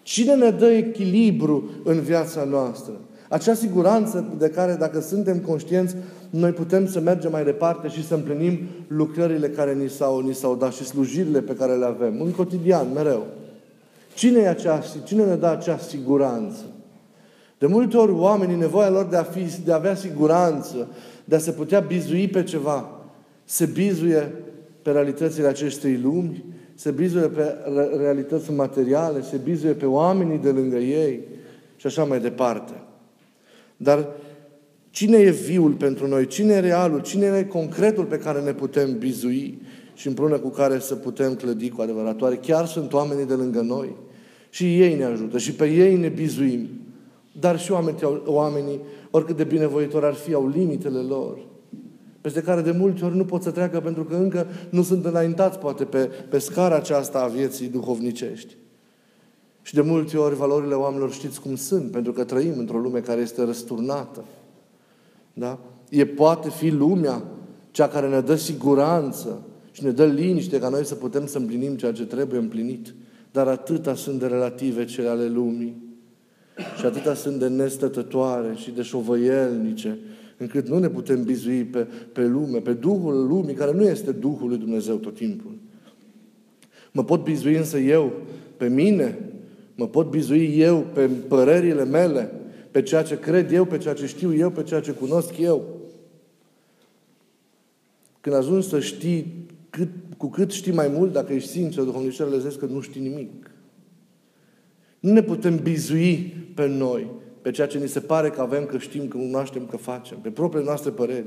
Cine 0.10 0.36
ne 0.36 0.50
dă 0.50 0.72
echilibru 0.72 1.70
în 1.84 2.00
viața 2.00 2.44
noastră? 2.44 2.94
Acea 3.28 3.54
siguranță 3.54 4.34
de 4.38 4.50
care, 4.50 4.76
dacă 4.80 5.00
suntem 5.00 5.38
conștienți, 5.38 5.96
noi 6.30 6.52
putem 6.52 6.88
să 6.88 7.00
mergem 7.00 7.32
mai 7.32 7.44
departe 7.44 7.88
și 7.88 8.06
să 8.06 8.14
împlinim 8.14 8.60
lucrările 8.88 9.50
care 9.50 9.74
ni 9.74 9.90
s-au, 9.90 10.20
ni 10.20 10.34
s-au 10.34 10.56
dat 10.56 10.74
și 10.74 10.84
slujirile 10.84 11.42
pe 11.42 11.54
care 11.54 11.74
le 11.74 11.86
avem, 11.86 12.22
în 12.22 12.32
cotidian, 12.32 12.88
mereu. 12.94 13.26
Cine, 14.14 14.40
e 14.40 14.50
acea, 14.50 14.84
cine 15.04 15.26
ne 15.26 15.36
dă 15.36 15.48
acea 15.48 15.78
siguranță? 15.78 16.62
De 17.58 17.66
multe 17.66 17.98
ori 17.98 18.12
oamenii, 18.12 18.56
nevoia 18.56 18.90
lor 18.90 19.06
de 19.06 19.16
a, 19.16 19.24
fi, 19.24 19.62
de 19.66 19.72
a 19.72 19.76
avea 19.76 19.96
siguranță, 19.96 20.88
de 21.26 21.36
a 21.36 21.40
se 21.40 21.52
putea 21.52 21.80
bizui 21.80 22.28
pe 22.28 22.44
ceva, 22.44 22.90
se 23.44 23.66
bizuie 23.66 24.34
pe 24.82 24.92
realitățile 24.92 25.48
acestei 25.48 26.00
lumi, 26.04 26.44
se 26.80 26.92
bizuie 26.92 27.28
pe 27.28 27.56
realități 27.98 28.52
materiale, 28.52 29.22
se 29.22 29.38
bizuie 29.38 29.74
pe 29.74 29.86
oamenii 29.86 30.38
de 30.38 30.50
lângă 30.50 30.76
ei 30.76 31.20
și 31.76 31.88
așa 31.88 32.04
mai 32.04 32.20
departe. 32.20 32.74
Dar 33.78 34.08
cine 34.90 35.18
e 35.18 35.30
viul 35.30 35.72
pentru 35.72 36.08
noi? 36.08 36.28
Cine 36.28 36.54
e 36.54 36.60
realul? 36.60 37.02
Cine 37.02 37.26
e 37.26 37.44
concretul 37.44 38.06
pe 38.06 38.18
care 38.18 38.42
ne 38.42 38.54
putem 38.54 38.98
bizui 38.98 39.62
și 39.94 40.08
împreună 40.08 40.38
cu 40.38 40.50
care 40.50 40.80
să 40.80 40.96
putem 40.96 41.36
clădi 41.36 41.70
cu 41.70 41.82
adevărat? 41.82 42.22
Oare 42.22 42.36
chiar 42.36 42.66
sunt 42.66 42.94
oamenii 42.94 43.26
de 43.26 43.34
lângă 43.34 43.62
noi? 43.62 43.96
Și 44.50 44.82
ei 44.82 44.96
ne 44.96 45.04
ajută 45.04 45.38
și 45.38 45.54
pe 45.54 45.66
ei 45.66 45.98
ne 45.98 46.08
bizuim. 46.08 46.70
Dar 47.40 47.60
și 47.60 47.72
oamenii, 47.72 48.22
oamenii 48.26 48.80
oricât 49.12 49.38
de 49.38 49.44
binevoitori 49.44 50.06
ar 50.06 50.14
fi, 50.14 50.34
au 50.34 50.48
limitele 50.48 51.00
lor 51.00 51.49
peste 52.22 52.42
care 52.42 52.62
de 52.62 52.72
multe 52.72 53.06
ori 53.06 53.16
nu 53.16 53.26
pot 53.26 53.42
să 53.42 53.52
treacă 53.52 53.80
pentru 53.80 54.04
că 54.04 54.16
încă 54.16 54.48
nu 54.70 54.84
sunt 54.84 55.06
înaintați, 55.06 55.60
poate, 55.60 55.84
pe, 55.84 56.10
pe 56.30 56.38
scara 56.38 56.76
aceasta 56.76 57.20
a 57.20 57.28
vieții 57.28 57.68
duhovnicești. 57.68 58.56
Și 59.62 59.74
de 59.74 59.82
multe 59.82 60.18
ori 60.18 60.36
valorile 60.36 60.74
oamenilor 60.74 61.12
știți 61.12 61.42
cum 61.42 61.56
sunt, 61.56 61.92
pentru 61.92 62.12
că 62.12 62.24
trăim 62.24 62.54
într-o 62.58 62.78
lume 62.78 63.00
care 63.00 63.22
este 63.22 63.44
răsturnată. 63.44 64.24
Da? 65.34 65.60
E 65.90 66.06
poate 66.06 66.50
fi 66.50 66.70
lumea 66.70 67.24
cea 67.72 67.88
care 67.88 68.08
ne 68.08 68.22
dă 68.22 68.36
siguranță 68.36 69.42
și 69.72 69.84
ne 69.84 69.92
dă 69.92 70.06
liniște 70.06 70.60
ca 70.60 70.70
noi 70.70 70.86
să 70.86 70.96
putem 70.96 71.26
să 71.26 71.38
împlinim 71.38 71.76
ceea 71.76 71.92
ce 71.92 72.06
trebuie 72.06 72.40
împlinit. 72.40 72.94
Dar 73.32 73.48
atâta 73.48 73.96
sunt 73.96 74.20
de 74.20 74.28
relative 74.28 74.86
cele 74.86 75.08
ale 75.08 75.28
lumii. 75.28 75.88
Și 76.78 76.86
atâta 76.86 77.14
sunt 77.14 77.40
de 77.40 77.48
nestătătoare 77.48 78.54
și 78.56 78.72
de 78.72 78.82
șovăielnice 78.82 79.98
încât 80.40 80.68
nu 80.68 80.80
ne 80.80 80.90
putem 80.90 81.24
bizui 81.24 81.64
pe, 81.64 81.88
pe 82.14 82.26
lume, 82.26 82.60
pe 82.60 82.74
Duhul 82.74 83.28
lumii, 83.28 83.54
care 83.54 83.74
nu 83.74 83.84
este 83.84 84.12
Duhul 84.12 84.48
lui 84.48 84.58
Dumnezeu 84.58 84.96
tot 84.96 85.16
timpul. 85.16 85.52
Mă 86.92 87.04
pot 87.04 87.24
bizui 87.24 87.56
însă 87.56 87.78
eu 87.78 88.14
pe 88.58 88.68
mine, 88.68 89.32
mă 89.76 89.88
pot 89.88 90.10
bizui 90.10 90.60
eu 90.60 90.86
pe 90.94 91.10
părerile 91.28 91.86
mele, 91.86 92.32
pe 92.72 92.82
ceea 92.82 93.04
ce 93.04 93.20
cred 93.20 93.52
eu, 93.52 93.66
pe 93.66 93.78
ceea 93.78 93.94
ce 93.94 94.06
știu 94.06 94.36
eu, 94.36 94.50
pe 94.50 94.64
ceea 94.64 94.80
ce 94.80 94.92
cunosc 94.92 95.38
eu. 95.38 95.66
Când 98.22 98.36
ajungi 98.36 98.68
să 98.68 98.80
știi 98.80 99.48
cât, 99.70 99.90
cu 100.18 100.28
cât 100.28 100.52
știi 100.52 100.74
mai 100.74 100.88
mult, 100.88 101.14
dacă 101.14 101.34
ești 101.34 101.50
sincer, 101.50 101.84
duhovnicerile 101.84 102.40
zis 102.40 102.56
că 102.56 102.66
nu 102.66 102.80
știi 102.80 103.02
nimic. 103.02 103.52
Nu 105.00 105.12
ne 105.12 105.22
putem 105.22 105.58
bizui 105.58 106.36
pe 106.56 106.68
noi 106.68 107.08
pe 107.50 107.56
ceea 107.56 107.68
ce 107.68 107.78
ni 107.78 107.88
se 107.88 108.00
pare 108.00 108.30
că 108.30 108.42
avem, 108.42 108.66
că 108.66 108.78
știm, 108.78 109.08
că 109.08 109.18
cunoaștem, 109.18 109.66
că 109.66 109.78
facem, 109.78 110.18
pe 110.18 110.30
propriile 110.30 110.66
noastre 110.66 110.92
păreri. 110.92 111.26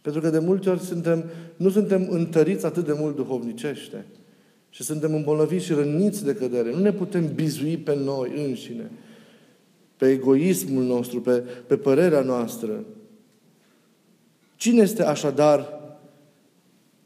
Pentru 0.00 0.20
că 0.20 0.30
de 0.30 0.38
multe 0.38 0.70
ori 0.70 0.80
suntem, 0.80 1.24
nu 1.56 1.70
suntem 1.70 2.06
întăriți 2.10 2.66
atât 2.66 2.84
de 2.84 2.92
mult 2.98 3.16
duhovnicește 3.16 4.06
și 4.68 4.82
suntem 4.82 5.14
îmbolnăviți 5.14 5.64
și 5.64 5.72
răniți 5.72 6.24
de 6.24 6.34
cădere. 6.34 6.72
Nu 6.72 6.80
ne 6.80 6.92
putem 6.92 7.34
bizui 7.34 7.76
pe 7.76 7.94
noi 7.94 8.46
înșine, 8.46 8.90
pe 9.96 10.10
egoismul 10.10 10.82
nostru, 10.82 11.20
pe, 11.20 11.42
pe 11.66 11.76
părerea 11.76 12.20
noastră. 12.20 12.84
Cine 14.56 14.82
este 14.82 15.02
așadar 15.02 15.80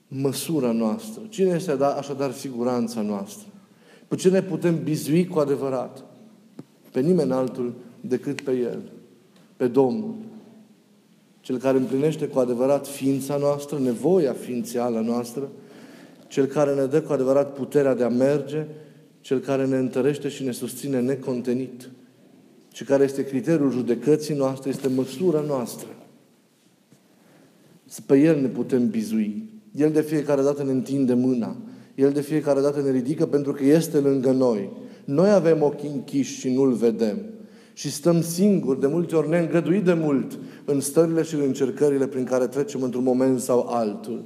măsura 0.09 0.73
noastră? 0.73 1.23
Cine 1.29 1.51
este 1.55 1.73
așadar 1.83 2.33
siguranța 2.33 3.01
noastră? 3.01 3.47
Pe 4.09 4.17
ce 4.17 4.31
ne 4.31 4.43
putem 4.43 4.83
bizui 4.83 5.27
cu 5.27 5.39
adevărat? 5.39 6.05
Pe 6.91 7.01
nimeni 7.01 7.33
altul 7.33 7.75
decât 8.09 8.41
pe 8.41 8.53
El, 8.53 8.83
pe 9.57 9.67
Domnul. 9.67 10.15
Cel 11.41 11.59
care 11.59 11.79
împlinește 11.79 12.27
cu 12.27 12.39
adevărat 12.39 12.87
ființa 12.87 13.37
noastră, 13.37 13.79
nevoia 13.79 14.33
ființială 14.33 15.01
noastră, 15.01 15.51
Cel 16.29 16.45
care 16.45 16.75
ne 16.75 16.85
dă 16.85 17.03
cu 17.03 17.13
adevărat 17.13 17.53
puterea 17.53 17.95
de 17.95 18.05
a 18.05 18.09
merge, 18.09 18.67
Cel 19.21 19.39
care 19.39 19.67
ne 19.67 19.77
întărește 19.77 20.29
și 20.29 20.45
ne 20.45 20.51
susține 20.51 21.01
necontenit, 21.01 21.91
și 22.73 22.85
care 22.85 23.05
este 23.05 23.25
criteriul 23.25 23.71
judecății 23.71 24.35
noastre, 24.35 24.71
este 24.71 24.89
măsura 24.89 25.41
noastră. 25.41 25.89
Pe 28.07 28.19
El 28.19 28.41
ne 28.41 28.49
putem 28.49 28.89
bizui. 28.89 29.49
El 29.75 29.91
de 29.91 30.03
fiecare 30.03 30.43
dată 30.43 30.63
ne 30.63 30.71
întinde 30.71 31.15
mâna. 31.15 31.57
El 31.95 32.13
de 32.13 32.21
fiecare 32.21 32.61
dată 32.61 32.81
ne 32.81 32.91
ridică 32.91 33.27
pentru 33.27 33.53
că 33.53 33.65
este 33.65 33.99
lângă 33.99 34.31
noi. 34.31 34.71
Noi 35.05 35.31
avem 35.31 35.63
ochii 35.63 35.91
închiși 35.95 36.39
și 36.39 36.55
nu-L 36.55 36.73
vedem 36.73 37.19
și 37.77 37.91
stăm 37.91 38.23
singuri, 38.23 38.81
de 38.81 38.87
multe 38.87 39.17
ori 39.17 39.29
neîngăduit 39.29 39.85
de 39.85 39.93
mult, 39.93 40.39
în 40.65 40.81
stările 40.81 41.23
și 41.23 41.35
în 41.35 41.41
încercările 41.41 42.07
prin 42.07 42.25
care 42.25 42.47
trecem 42.47 42.83
într-un 42.83 43.03
moment 43.03 43.41
sau 43.41 43.69
altul. 43.69 44.25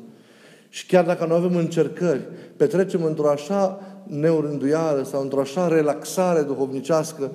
Și 0.69 0.87
chiar 0.87 1.05
dacă 1.05 1.27
nu 1.27 1.35
avem 1.35 1.57
încercări, 1.57 2.21
petrecem 2.57 3.05
într-o 3.05 3.29
așa 3.29 3.81
neurânduială 4.07 5.03
sau 5.05 5.23
într-o 5.23 5.41
așa 5.41 5.69
relaxare 5.69 6.43
duhovnicească, 6.43 7.31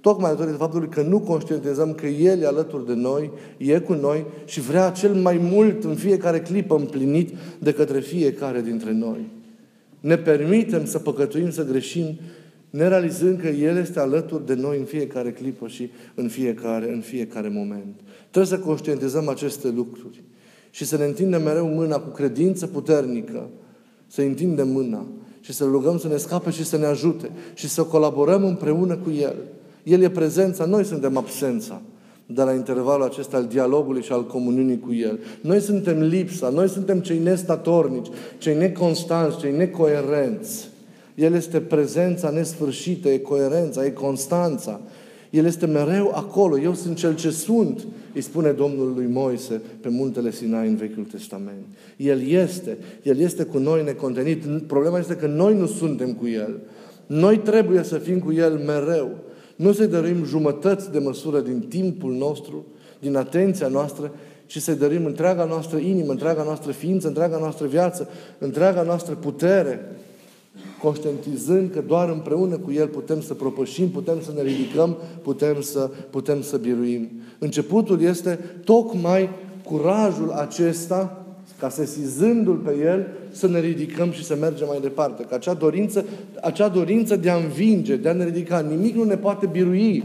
tocmai 0.00 0.30
datorită 0.30 0.56
faptului 0.56 0.88
că 0.88 1.02
nu 1.02 1.20
conștientizăm 1.20 1.94
că 1.94 2.06
El 2.06 2.40
e 2.40 2.46
alături 2.46 2.86
de 2.86 2.94
noi, 2.94 3.30
e 3.56 3.78
cu 3.78 3.92
noi 3.92 4.26
și 4.44 4.60
vrea 4.60 4.90
cel 4.90 5.14
mai 5.14 5.40
mult 5.42 5.84
în 5.84 5.94
fiecare 5.94 6.40
clipă 6.40 6.76
împlinit 6.76 7.34
de 7.58 7.72
către 7.72 8.00
fiecare 8.00 8.60
dintre 8.60 8.92
noi. 8.92 9.30
Ne 10.00 10.16
permitem 10.16 10.84
să 10.84 10.98
păcătuim, 10.98 11.50
să 11.50 11.64
greșim 11.64 12.18
nerealizând 12.70 13.40
că 13.40 13.48
El 13.48 13.76
este 13.76 14.00
alături 14.00 14.46
de 14.46 14.54
noi 14.54 14.78
în 14.78 14.84
fiecare 14.84 15.32
clipă 15.32 15.66
și 15.68 15.90
în 16.14 16.28
fiecare, 16.28 16.92
în 16.92 17.00
fiecare 17.00 17.48
moment. 17.48 18.00
Trebuie 18.30 18.58
să 18.58 18.64
conștientizăm 18.64 19.28
aceste 19.28 19.68
lucruri 19.68 20.22
și 20.70 20.84
să 20.84 20.96
ne 20.96 21.04
întindem 21.04 21.42
mereu 21.42 21.66
mâna 21.66 21.98
cu 21.98 22.08
credință 22.08 22.66
puternică, 22.66 23.48
să 24.06 24.20
întindem 24.20 24.68
mâna 24.68 25.06
și 25.40 25.52
să 25.52 25.64
rugăm 25.64 25.98
să 25.98 26.08
ne 26.08 26.16
scape 26.16 26.50
și 26.50 26.64
să 26.64 26.76
ne 26.76 26.86
ajute 26.86 27.30
și 27.54 27.68
să 27.68 27.82
colaborăm 27.82 28.44
împreună 28.44 28.96
cu 28.96 29.10
El. 29.10 29.36
El 29.82 30.02
e 30.02 30.10
prezența, 30.10 30.64
noi 30.64 30.84
suntem 30.84 31.16
absența. 31.16 31.82
de 32.30 32.42
la 32.42 32.52
intervalul 32.52 33.04
acesta 33.04 33.36
al 33.36 33.46
dialogului 33.46 34.02
și 34.02 34.12
al 34.12 34.26
comuniunii 34.26 34.78
cu 34.78 34.92
El. 34.92 35.18
Noi 35.40 35.60
suntem 35.60 36.02
lipsa, 36.02 36.48
noi 36.48 36.68
suntem 36.68 37.00
cei 37.00 37.18
nestatornici, 37.18 38.08
cei 38.38 38.56
neconstanți, 38.56 39.38
cei 39.38 39.56
necoerenți. 39.56 40.68
El 41.18 41.34
este 41.34 41.60
prezența 41.60 42.30
nesfârșită, 42.30 43.08
e 43.08 43.18
coerența, 43.18 43.84
e 43.84 43.90
constanța. 43.90 44.80
El 45.30 45.44
este 45.44 45.66
mereu 45.66 46.12
acolo. 46.14 46.58
Eu 46.58 46.74
sunt 46.74 46.96
cel 46.96 47.14
ce 47.14 47.30
sunt, 47.30 47.86
îi 48.14 48.20
spune 48.20 48.50
Domnul 48.50 48.92
lui 48.94 49.06
Moise 49.06 49.60
pe 49.80 49.88
muntele 49.88 50.30
Sinai 50.30 50.68
în 50.68 50.76
Vechiul 50.76 51.04
Testament. 51.04 51.64
El 51.96 52.28
este. 52.28 52.78
El 53.02 53.18
este 53.18 53.44
cu 53.44 53.58
noi 53.58 53.84
necontenit. 53.84 54.44
Problema 54.66 54.98
este 54.98 55.16
că 55.16 55.26
noi 55.26 55.56
nu 55.56 55.66
suntem 55.66 56.12
cu 56.12 56.28
El. 56.28 56.60
Noi 57.06 57.38
trebuie 57.38 57.82
să 57.82 57.98
fim 57.98 58.18
cu 58.18 58.32
El 58.32 58.52
mereu. 58.66 59.10
Nu 59.56 59.72
să-i 59.72 59.86
dăruim 59.86 60.24
jumătăți 60.24 60.92
de 60.92 60.98
măsură 60.98 61.40
din 61.40 61.60
timpul 61.68 62.12
nostru, 62.12 62.66
din 63.00 63.16
atenția 63.16 63.68
noastră, 63.68 64.12
ci 64.46 64.58
să-i 64.58 64.76
dăruim 64.76 65.04
întreaga 65.04 65.44
noastră 65.44 65.78
inimă, 65.78 66.10
întreaga 66.10 66.42
noastră 66.42 66.72
ființă, 66.72 67.06
întreaga 67.06 67.38
noastră 67.38 67.66
viață, 67.66 68.08
întreaga 68.38 68.82
noastră 68.82 69.14
putere, 69.14 69.80
conștientizând 70.82 71.70
că 71.70 71.80
doar 71.86 72.08
împreună 72.08 72.56
cu 72.56 72.72
El 72.72 72.86
putem 72.86 73.20
să 73.20 73.34
propășim, 73.34 73.88
putem 73.88 74.20
să 74.20 74.32
ne 74.34 74.42
ridicăm, 74.42 74.96
putem 75.22 75.60
să, 75.60 75.90
putem 76.10 76.42
să 76.42 76.56
biruim. 76.56 77.08
Începutul 77.38 78.02
este 78.02 78.38
tocmai 78.64 79.28
curajul 79.64 80.30
acesta 80.30 81.22
ca 81.58 81.68
sesizându-L 81.68 82.56
pe 82.56 82.74
El, 82.82 83.06
să 83.30 83.48
ne 83.48 83.60
ridicăm 83.60 84.10
și 84.10 84.24
să 84.24 84.36
mergem 84.40 84.66
mai 84.66 84.80
departe. 84.80 85.22
Că 85.22 85.34
acea 85.34 85.54
dorință, 85.54 86.04
acea 86.42 86.68
dorință 86.68 87.16
de 87.16 87.30
a 87.30 87.36
învinge, 87.36 87.96
de 87.96 88.08
a 88.08 88.12
ne 88.12 88.24
ridica, 88.24 88.60
nimic 88.60 88.94
nu 88.94 89.04
ne 89.04 89.16
poate 89.16 89.46
birui. 89.46 90.04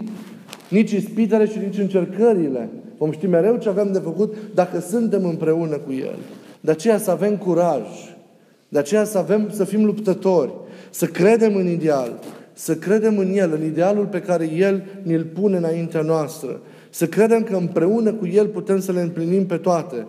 Nici 0.69 0.91
ispitele 0.91 1.45
și 1.45 1.57
nici 1.57 1.77
încercările. 1.77 2.69
Vom 2.97 3.11
ști 3.11 3.27
mereu 3.27 3.57
ce 3.57 3.69
avem 3.69 3.91
de 3.91 3.99
făcut 3.99 4.35
dacă 4.53 4.79
suntem 4.79 5.25
împreună 5.25 5.77
cu 5.77 5.91
El. 5.91 6.15
De 6.59 6.71
aceea 6.71 6.97
să 6.97 7.11
avem 7.11 7.37
curaj. 7.37 7.81
De 8.69 8.79
aceea 8.79 9.03
să 9.03 9.17
avem, 9.17 9.49
să 9.51 9.63
fim 9.63 9.85
luptători. 9.85 10.51
Să 10.93 11.05
credem 11.05 11.55
în 11.55 11.67
ideal. 11.67 12.19
Să 12.53 12.75
credem 12.75 13.17
în 13.17 13.33
El, 13.33 13.53
în 13.53 13.65
idealul 13.65 14.05
pe 14.05 14.19
care 14.19 14.49
El 14.55 14.83
ne-l 15.03 15.23
pune 15.23 15.57
înaintea 15.57 16.01
noastră. 16.01 16.61
Să 16.89 17.07
credem 17.07 17.43
că 17.43 17.55
împreună 17.55 18.13
cu 18.13 18.27
El 18.27 18.47
putem 18.47 18.79
să 18.79 18.91
le 18.91 19.01
împlinim 19.01 19.45
pe 19.45 19.55
toate. 19.55 20.05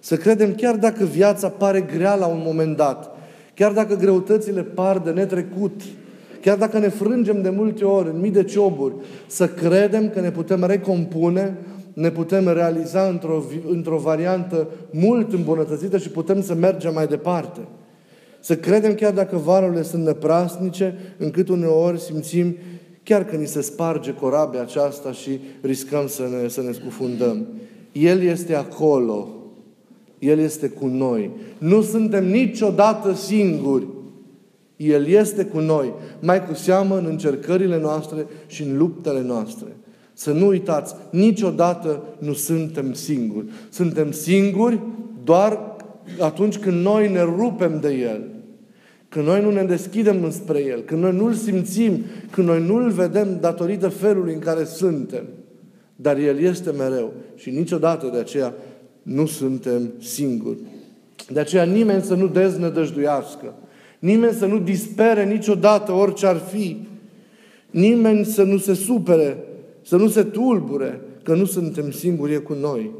Să 0.00 0.16
credem 0.16 0.54
chiar 0.54 0.76
dacă 0.76 1.04
viața 1.04 1.48
pare 1.48 1.80
grea 1.80 2.14
la 2.14 2.26
un 2.26 2.42
moment 2.44 2.76
dat, 2.76 3.16
chiar 3.54 3.72
dacă 3.72 3.94
greutățile 3.94 4.62
par 4.62 4.98
de 4.98 5.10
netrecut, 5.10 5.80
chiar 6.40 6.56
dacă 6.56 6.78
ne 6.78 6.88
frângem 6.88 7.42
de 7.42 7.50
multe 7.50 7.84
ori 7.84 8.08
în 8.08 8.20
mii 8.20 8.30
de 8.30 8.44
cioburi, 8.44 8.94
să 9.26 9.48
credem 9.48 10.10
că 10.10 10.20
ne 10.20 10.30
putem 10.30 10.64
recompune, 10.64 11.56
ne 11.92 12.10
putem 12.10 12.48
realiza 12.48 13.02
într-o, 13.02 13.42
într-o 13.70 13.96
variantă 13.96 14.68
mult 14.90 15.32
îmbunătățită 15.32 15.98
și 15.98 16.10
putem 16.10 16.42
să 16.42 16.54
mergem 16.54 16.94
mai 16.94 17.06
departe. 17.06 17.60
Să 18.40 18.56
credem 18.56 18.94
chiar 18.94 19.12
dacă 19.12 19.36
varurile 19.36 19.82
sunt 19.82 20.04
neprasnice, 20.04 20.94
încât 21.18 21.48
uneori 21.48 22.00
simțim 22.00 22.56
chiar 23.02 23.24
că 23.24 23.36
ni 23.36 23.46
se 23.46 23.60
sparge 23.60 24.14
corabia 24.14 24.60
aceasta 24.60 25.12
și 25.12 25.40
riscăm 25.60 26.06
să 26.06 26.22
ne, 26.22 26.48
să 26.48 26.62
ne 26.62 26.72
scufundăm. 26.72 27.46
El 27.92 28.22
este 28.22 28.54
acolo 28.54 29.28
el 30.18 30.38
este 30.38 30.68
cu 30.68 30.86
noi. 30.86 31.30
Nu 31.58 31.82
suntem 31.82 32.26
niciodată 32.26 33.14
singuri. 33.14 33.86
El 34.76 35.06
este 35.06 35.44
cu 35.44 35.58
noi, 35.58 35.92
mai 36.20 36.46
cu 36.46 36.54
seamă 36.54 36.98
în 36.98 37.04
încercările 37.04 37.80
noastre 37.80 38.26
și 38.46 38.62
în 38.62 38.76
luptele 38.76 39.22
noastre. 39.22 39.66
Să 40.12 40.32
nu 40.32 40.46
uitați, 40.46 40.94
niciodată 41.10 42.02
nu 42.18 42.32
suntem 42.32 42.92
singuri. 42.92 43.46
Suntem 43.70 44.12
singuri 44.12 44.80
doar 45.24 45.76
atunci 46.18 46.58
când 46.58 46.82
noi 46.82 47.12
ne 47.12 47.22
rupem 47.22 47.78
de 47.80 47.92
El. 47.92 48.20
Când 49.08 49.26
noi 49.26 49.42
nu 49.42 49.50
ne 49.50 49.62
deschidem 49.62 50.24
înspre 50.24 50.64
El, 50.64 50.80
când 50.80 51.02
noi 51.02 51.12
nu-L 51.12 51.32
simțim, 51.32 52.04
când 52.30 52.46
noi 52.46 52.62
nu-L 52.66 52.90
vedem 52.90 53.38
datorită 53.40 53.88
felului 53.88 54.34
în 54.34 54.38
care 54.40 54.64
suntem. 54.64 55.24
Dar 55.96 56.16
El 56.16 56.38
este 56.38 56.70
mereu 56.70 57.12
și 57.34 57.50
niciodată 57.50 58.10
de 58.12 58.18
aceea 58.18 58.54
nu 59.02 59.26
suntem 59.26 59.92
singuri. 60.00 60.58
De 61.28 61.40
aceea 61.40 61.64
nimeni 61.64 62.02
să 62.02 62.14
nu 62.14 62.26
deznădăjduiască. 62.26 63.54
Nimeni 63.98 64.32
să 64.32 64.46
nu 64.46 64.58
dispere 64.58 65.24
niciodată 65.24 65.92
orice 65.92 66.26
ar 66.26 66.36
fi. 66.36 66.86
Nimeni 67.70 68.24
să 68.24 68.42
nu 68.42 68.58
se 68.58 68.74
supere, 68.74 69.36
să 69.82 69.96
nu 69.96 70.08
se 70.08 70.22
tulbure, 70.22 71.00
că 71.22 71.34
nu 71.34 71.44
suntem 71.44 71.90
singuri, 71.90 72.34
e 72.34 72.36
cu 72.36 72.56
noi. 72.60 72.90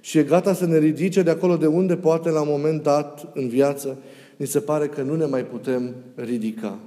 Și 0.00 0.18
e 0.18 0.22
gata 0.22 0.54
să 0.54 0.66
ne 0.66 0.78
ridice 0.78 1.22
de 1.22 1.30
acolo 1.30 1.56
de 1.56 1.66
unde 1.66 1.96
poate 1.96 2.30
la 2.30 2.40
un 2.40 2.48
moment 2.50 2.82
dat 2.82 3.28
în 3.34 3.48
viață 3.48 3.98
ni 4.36 4.46
se 4.46 4.60
pare 4.60 4.86
că 4.86 5.02
nu 5.02 5.16
ne 5.16 5.24
mai 5.24 5.44
putem 5.44 5.94
ridica. 6.14 6.78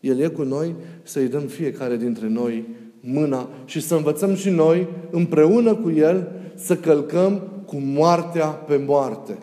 El 0.00 0.18
e 0.18 0.28
cu 0.28 0.42
noi 0.42 0.74
să-i 1.02 1.28
dăm 1.28 1.42
fiecare 1.42 1.96
dintre 1.96 2.28
noi 2.28 2.64
mâna 3.00 3.48
și 3.64 3.80
să 3.80 3.94
învățăm 3.94 4.34
și 4.34 4.50
noi 4.50 4.88
împreună 5.10 5.74
cu 5.74 5.90
El 5.90 6.32
să 6.54 6.76
călcăm 6.76 7.42
cu 7.66 7.76
moartea 7.76 8.46
pe 8.46 8.76
moarte 8.86 9.38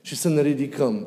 și 0.00 0.16
să 0.16 0.28
ne 0.28 0.42
ridicăm 0.42 1.06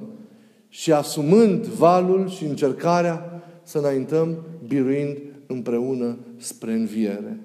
și 0.69 0.91
asumând 0.91 1.65
valul 1.65 2.29
și 2.29 2.43
încercarea 2.43 3.41
să 3.63 3.77
înaintăm 3.77 4.37
biruind 4.67 5.17
împreună 5.45 6.17
spre 6.37 6.73
înviere. 6.73 7.39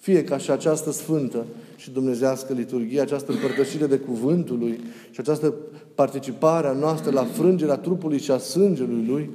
Fie 0.00 0.24
ca 0.24 0.38
și 0.38 0.50
această 0.50 0.92
sfântă 0.92 1.46
și 1.76 1.90
dumnezească 1.90 2.52
liturghie, 2.52 3.00
această 3.00 3.32
împărtășire 3.32 3.86
de 3.86 3.96
cuvântul 3.96 4.58
Lui 4.58 4.80
și 5.10 5.20
această 5.20 5.54
participare 5.94 6.66
a 6.66 6.72
noastră 6.72 7.10
la 7.10 7.24
frângerea 7.24 7.76
trupului 7.76 8.18
și 8.18 8.30
a 8.30 8.38
sângelui 8.38 9.04
Lui, 9.08 9.30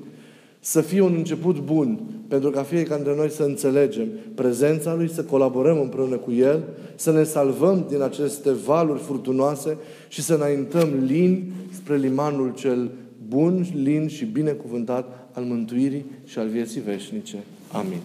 să 0.60 0.82
fie 0.82 1.02
un 1.02 1.14
început 1.16 1.60
bun, 1.60 2.00
pentru 2.28 2.50
ca 2.50 2.64
fiecare 2.64 3.02
dintre 3.02 3.20
noi 3.20 3.30
să 3.30 3.44
înțelegem 3.44 4.08
prezența 4.36 4.94
Lui, 4.94 5.10
să 5.10 5.24
colaborăm 5.24 5.80
împreună 5.80 6.16
cu 6.16 6.32
El, 6.32 6.64
să 6.96 7.12
ne 7.12 7.24
salvăm 7.24 7.86
din 7.90 8.02
aceste 8.02 8.52
valuri 8.52 9.00
furtunoase 9.00 9.78
și 10.08 10.22
să 10.22 10.34
înaintăm 10.34 10.90
lin 11.06 11.52
spre 11.72 11.98
limanul 11.98 12.54
cel 12.56 12.92
bun, 13.28 13.66
lin 13.74 14.08
și 14.08 14.26
binecuvântat 14.26 15.30
al 15.32 15.44
mântuirii 15.44 16.06
și 16.24 16.40
al 16.40 16.48
vieții 16.48 16.82
veșnice. 16.82 17.44
Amin. 17.72 18.00